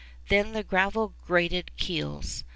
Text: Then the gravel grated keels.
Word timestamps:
Then 0.29 0.53
the 0.53 0.63
gravel 0.63 1.13
grated 1.27 1.77
keels. 1.77 2.43